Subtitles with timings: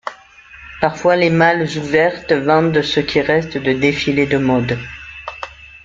[0.79, 4.79] Parfois les malles ouvertes vendent ce qui reste de défilés de mode.